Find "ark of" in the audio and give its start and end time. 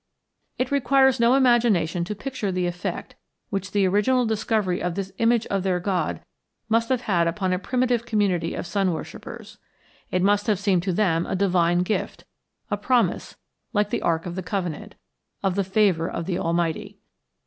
14.01-14.33